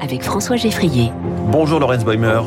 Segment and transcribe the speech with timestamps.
[0.00, 1.12] avec François Geffrier.
[1.50, 2.40] Bonjour Lorenz Boimer.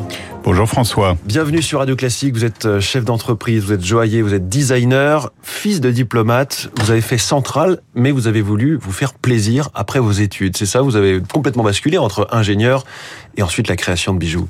[0.46, 1.16] Bonjour François.
[1.24, 2.34] Bienvenue sur Radio Classique.
[2.34, 6.70] Vous êtes euh, chef d'entreprise, vous êtes joaillier, vous êtes designer, fils de diplomate.
[6.76, 10.56] Vous avez fait central, mais vous avez voulu vous faire plaisir après vos études.
[10.56, 12.84] C'est ça Vous avez complètement basculé entre ingénieur
[13.36, 14.48] et ensuite la création de bijoux.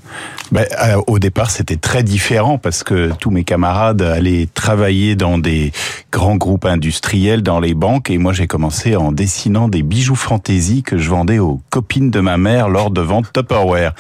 [0.52, 5.38] Ben, euh, au départ, c'était très différent parce que tous mes camarades allaient travailler dans
[5.38, 5.72] des
[6.12, 10.82] grands groupes industriels, dans les banques, et moi j'ai commencé en dessinant des bijoux fantaisie
[10.82, 13.94] que je vendais aux copines de ma mère lors de ventes Tupperware.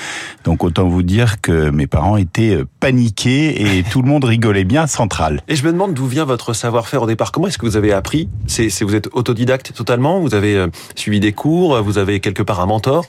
[0.44, 4.64] Donc autant vous dire que mes parents étaient euh, paniqués et tout le monde rigolait
[4.64, 5.40] bien central.
[5.48, 7.32] Et je me demande d'où vient votre savoir-faire au départ.
[7.32, 11.20] Comment est-ce que vous avez appris C'est vous êtes autodidacte totalement Vous avez euh, suivi
[11.20, 13.06] des cours Vous avez quelque part un mentor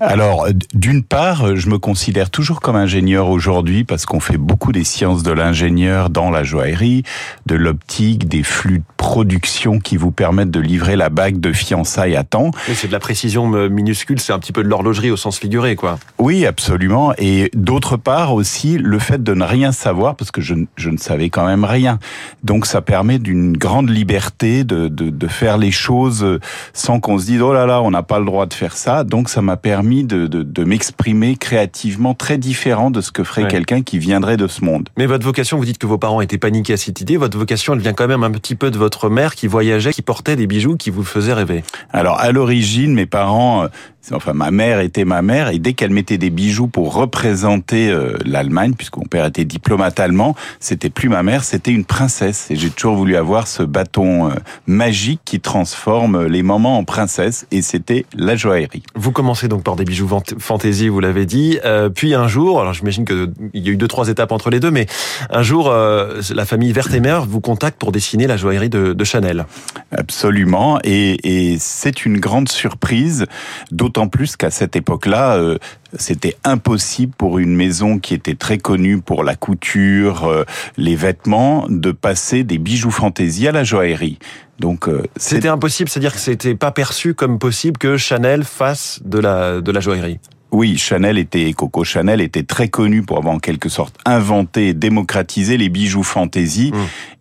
[0.00, 4.84] Alors d'une part, je me considère toujours comme ingénieur aujourd'hui parce qu'on fait beaucoup des
[4.84, 7.02] sciences de l'ingénieur dans la joaillerie,
[7.46, 12.16] de l'optique, des flux de production qui vous permettent de livrer la bague de fiançailles
[12.16, 12.50] à temps.
[12.74, 15.76] c'est de la précision euh, minuscule, c'est un petit peu de l'horlogerie au sens figuré,
[15.76, 15.98] quoi.
[16.18, 17.12] Oui, absolument.
[17.18, 20.96] Et d'autre part aussi, le fait de ne rien savoir, parce que je, je ne
[20.96, 21.98] savais quand même rien.
[22.42, 26.38] Donc ça permet d'une grande liberté de, de, de, faire les choses
[26.72, 29.04] sans qu'on se dise, oh là là, on n'a pas le droit de faire ça.
[29.04, 33.48] Donc ça m'a permis de, de, de m'exprimer créativement très différent de ce que ferait
[33.48, 34.88] quelqu'un qui viendrait de ce monde.
[34.96, 37.74] Mais votre vocation, vous dites que vos parents étaient paniqués à cette idée, votre vocation,
[37.74, 40.46] elle vient quand même un petit peu de votre mère qui voyageait, qui portait des
[40.46, 43.68] bijoux qui vous faisaient rêver Alors à l'origine, mes parents, euh,
[44.12, 48.16] enfin ma mère était ma mère, et dès qu'elle mettait des bijoux pour représenter euh,
[48.24, 52.50] l'Allemagne, puisque mon père était diplomate allemand, c'était plus ma mère, c'était une princesse.
[52.50, 54.34] Et j'ai toujours voulu avoir ce bâton euh,
[54.66, 58.82] magique qui transforme les moments en princesse, et c'était la joaillerie.
[58.94, 61.58] Vous commencez donc par des bijoux fantaisie, vous l'avez dit,
[61.94, 64.70] puis un jour, alors j'imagine qu'il y a eu deux trois étapes entre les deux,
[64.70, 64.86] mais
[65.30, 69.46] un jour, la famille Vertemer vous contacte pour dessiner la joaillerie de de, Chanel.
[69.92, 73.26] Absolument, et, et c'est une grande surprise,
[73.70, 75.58] d'autant plus qu'à cette époque-là, euh,
[75.98, 80.44] c'était impossible pour une maison qui était très connue pour la couture, euh,
[80.76, 84.18] les vêtements, de passer des bijoux fantaisie à la joaillerie.
[84.58, 89.18] Donc euh, c'était impossible, c'est-à-dire que c'était pas perçu comme possible que Chanel fasse de
[89.18, 90.18] la de la joaillerie.
[90.52, 94.74] Oui, Chanel était, Coco Chanel était très connu pour avoir en quelque sorte inventé et
[94.74, 96.70] démocratisé les bijoux fantaisie.
[96.72, 96.76] Mmh.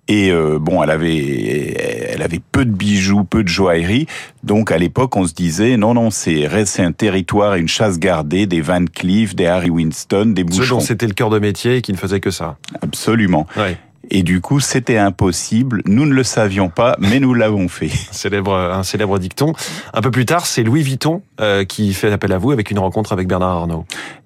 [0.07, 4.05] Et euh, bon, elle avait, elle avait peu de bijoux, peu de joaillerie.
[4.43, 8.45] Donc à l'époque, on se disait non, non, c'est c'est un territoire, une chasse gardée
[8.45, 10.79] des Van Cleef, des Harry Winston, des bouchons.
[10.79, 12.57] c'était le cœur de métier et qui ne faisait que ça.
[12.81, 13.47] Absolument.
[13.57, 13.77] Ouais.
[14.11, 15.81] Et du coup, c'était impossible.
[15.85, 17.89] Nous ne le savions pas, mais nous l'avons fait.
[18.11, 19.53] Célèbre, un célèbre dicton.
[19.93, 22.79] Un peu plus tard, c'est Louis Vuitton euh, qui fait appel à vous avec une
[22.79, 23.85] rencontre avec Bernard Arnault.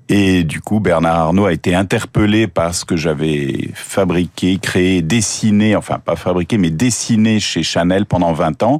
[0.09, 5.75] Et du coup, Bernard Arnault a été interpellé par ce que j'avais fabriqué, créé, dessiné,
[5.75, 8.77] enfin pas fabriqué, mais dessiné chez Chanel pendant 20 ans.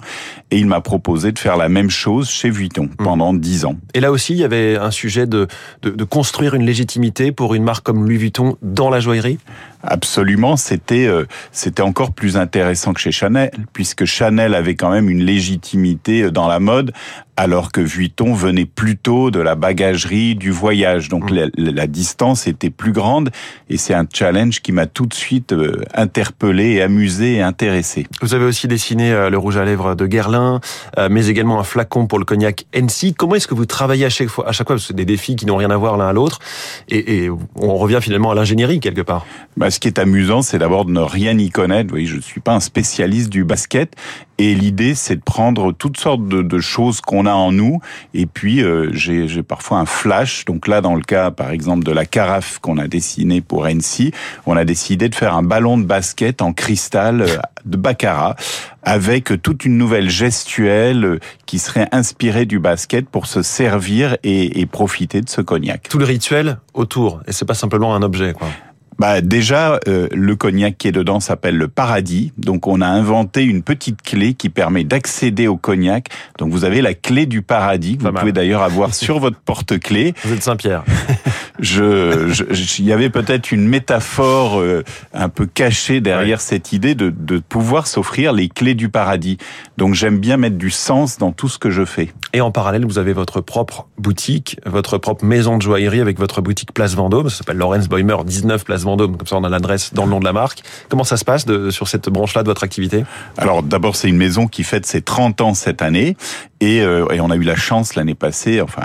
[0.49, 3.03] Et il m'a proposé de faire la même chose chez Vuitton mmh.
[3.03, 3.75] pendant 10 ans.
[3.93, 5.47] Et là aussi, il y avait un sujet de,
[5.83, 9.37] de, de construire une légitimité pour une marque comme Louis Vuitton dans la joaillerie?
[9.81, 15.09] Absolument, c'était euh, c'était encore plus intéressant que chez Chanel, puisque Chanel avait quand même
[15.09, 16.91] une légitimité euh, dans la mode,
[17.37, 21.07] alors que Vuitton venait plutôt de la bagagerie, du voyage.
[21.07, 21.51] Donc mm.
[21.55, 23.29] la, distance était plus grande,
[23.69, 28.05] et c'est un challenge qui m'a tout de suite euh, interpellé, amusé et intéressé.
[28.21, 30.59] Vous avez aussi dessiné le rouge à lèvres de Guerlain,
[31.09, 33.15] mais également un flacon pour le cognac NC.
[33.17, 35.45] Comment est-ce que vous travaillez à chaque fois À chaque fois, c'est des défis qui
[35.45, 36.39] n'ont rien à voir l'un à l'autre,
[36.89, 39.25] et, et, on revient finalement à l'ingénierie quelque part.
[39.55, 41.93] Bah, ce qui est amusant, c'est d'abord de ne rien y connaître.
[41.93, 43.95] Oui, je ne suis pas un spécialiste du basket.
[44.37, 47.81] Et l'idée, c'est de prendre toutes sortes de, choses qu'on a en nous.
[48.13, 50.45] Et puis, euh, j'ai parfois un flash.
[50.45, 54.13] Donc là, dans le cas, par exemple, de la carafe qu'on a dessinée pour NC,
[54.45, 58.37] on a décidé de faire un ballon de basket en cristal euh, de baccarat
[58.83, 64.61] avec toute une nouvelle gestuelle euh, qui serait inspirée du basket pour se servir et,
[64.61, 65.89] et profiter de ce cognac.
[65.89, 67.21] Tout le rituel autour.
[67.27, 68.47] Et c'est pas simplement un objet, quoi.
[68.99, 72.33] Bah déjà, euh, le cognac qui est dedans s'appelle le paradis.
[72.37, 76.09] Donc on a inventé une petite clé qui permet d'accéder au cognac.
[76.37, 80.13] Donc vous avez la clé du paradis que vous pouvez d'ailleurs avoir sur votre porte-clé.
[80.25, 80.83] Vous êtes Saint-Pierre.
[81.59, 82.43] je,
[82.79, 87.37] il y avait peut-être une métaphore euh, un peu cachée derrière cette idée de, de
[87.37, 89.37] pouvoir s'offrir les clés du paradis.
[89.77, 92.11] Donc j'aime bien mettre du sens dans tout ce que je fais.
[92.33, 96.41] Et en parallèle, vous avez votre propre boutique, votre propre maison de joaillerie avec votre
[96.41, 97.29] boutique Place Vendôme.
[97.29, 98.88] Ça s'appelle Lorenz Boimer 19 Place Vendôme.
[98.97, 100.61] Comme ça, on a l'adresse dans le nom de la marque.
[100.89, 103.05] Comment ça se passe sur cette branche-là de votre activité?
[103.37, 106.15] Alors d'abord, c'est une maison qui fête ses 30 ans cette année.
[106.61, 108.81] Et, euh, et on a eu la chance l'année passée, enfin,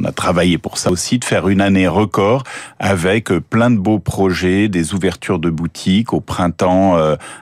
[0.00, 2.44] on a travaillé pour ça aussi, de faire une année record
[2.78, 6.96] avec plein de beaux projets, des ouvertures de boutiques au printemps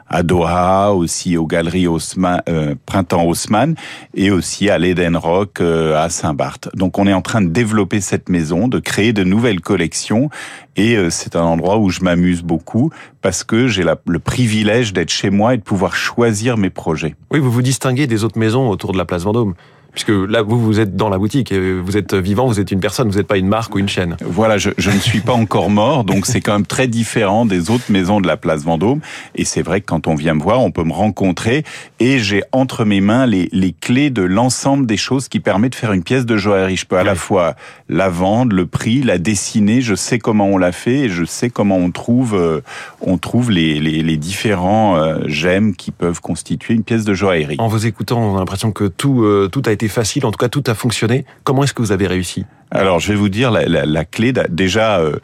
[0.08, 2.42] à Doha, aussi aux galeries Haussmann,
[2.86, 3.74] printemps Haussmann
[4.14, 6.68] et aussi à l'Eden Rock à Saint-Barth.
[6.74, 10.30] Donc on est en train de développer cette maison, de créer de nouvelles collections
[10.76, 12.90] et c'est un endroit où je m'amuse beaucoup
[13.22, 17.14] parce que j'ai le privilège d'être chez moi et de pouvoir choisir mes projets.
[17.30, 19.54] Oui, vous vous distinguez des autres maisons autour de la place Vendôme.
[19.98, 22.78] Puisque là, vous, vous êtes dans la boutique, et vous êtes vivant, vous êtes une
[22.78, 24.16] personne, vous n'êtes pas une marque ou une chaîne.
[24.24, 27.68] Voilà, je, je ne suis pas encore mort, donc c'est quand même très différent des
[27.68, 29.00] autres maisons de la place Vendôme.
[29.34, 31.64] Et c'est vrai que quand on vient me voir, on peut me rencontrer,
[31.98, 35.78] et j'ai entre mes mains les, les clés de l'ensemble des choses qui permettent de
[35.78, 36.76] faire une pièce de joaillerie.
[36.76, 37.56] Je peux à la fois
[37.88, 41.50] la vendre, le prix, la dessiner, je sais comment on l'a fait, et je sais
[41.50, 42.60] comment on trouve, euh,
[43.00, 47.56] on trouve les, les, les différents euh, gemmes qui peuvent constituer une pièce de joaillerie.
[47.58, 50.38] En vous écoutant, on a l'impression que tout, euh, tout a été facile, en tout
[50.38, 51.24] cas tout a fonctionné.
[51.44, 52.44] Comment est-ce que vous avez réussi?
[52.70, 54.98] Alors je vais vous dire la, la, clé déjà.
[54.98, 55.16] Euh,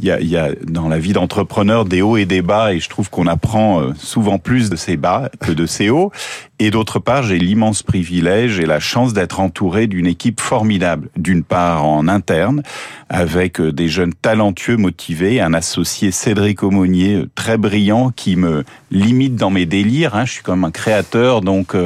[0.00, 2.72] il y, a, il y a, dans la vie d'entrepreneur des hauts et des bas
[2.72, 6.12] et je trouve qu'on apprend euh, souvent plus de ces bas que de ces hauts.
[6.60, 11.08] Et d'autre part, j'ai l'immense privilège et la chance d'être entouré d'une équipe formidable.
[11.16, 12.62] D'une part en interne,
[13.08, 18.64] avec euh, des jeunes talentueux, motivés, un associé Cédric Aumonier euh, très brillant qui me
[18.90, 20.16] limite dans mes délires.
[20.16, 20.24] Hein.
[20.24, 21.76] Je suis comme un créateur, donc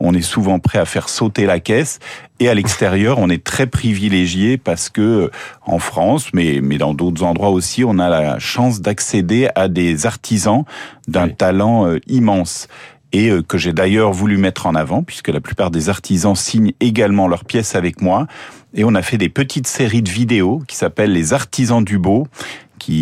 [0.00, 1.98] on est souvent prêt à faire sauter la caisse.
[2.40, 5.30] Et à l'extérieur, on est très privilégié parce que
[5.64, 10.04] en France, mais, mais dans d'autres endroits aussi, on a la chance d'accéder à des
[10.04, 10.64] artisans
[11.06, 11.34] d'un oui.
[11.36, 12.66] talent euh, immense
[13.14, 16.72] et euh, que j'ai d'ailleurs voulu mettre en avant puisque la plupart des artisans signent
[16.80, 18.26] également leurs pièces avec moi.
[18.74, 22.26] Et on a fait des petites séries de vidéos qui s'appellent les artisans du beau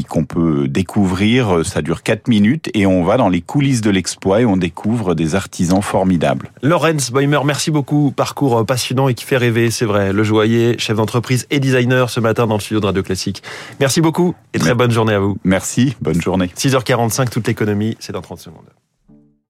[0.09, 1.65] qu'on peut découvrir.
[1.65, 5.15] Ça dure 4 minutes et on va dans les coulisses de l'exploit et on découvre
[5.15, 6.51] des artisans formidables.
[6.63, 8.13] Lorenz Boimer, merci beaucoup.
[8.15, 10.13] Parcours passionnant et qui fait rêver, c'est vrai.
[10.13, 13.43] Le joaillier, chef d'entreprise et designer ce matin dans le studio de Radio Classique.
[13.81, 15.37] Merci beaucoup et très bonne journée à vous.
[15.45, 16.51] Merci, bonne journée.
[16.57, 18.71] 6h45, toute l'économie, c'est dans 30 secondes.